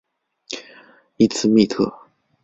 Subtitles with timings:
[1.17, 1.93] 伊兹密特。